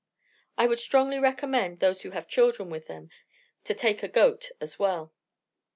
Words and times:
I 0.57 0.65
would 0.65 0.79
strongly 0.79 1.19
recommend 1.19 1.79
those 1.79 2.01
who 2.01 2.09
have 2.09 2.27
children 2.27 2.71
with 2.71 2.87
them 2.87 3.11
to 3.65 3.75
take 3.75 4.01
a 4.01 4.07
goat 4.07 4.49
as 4.59 4.79
well. 4.79 5.13